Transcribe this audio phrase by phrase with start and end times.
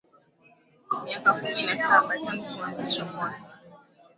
[1.05, 3.43] Miaka kumi na saba tangu kuanzishwa kwake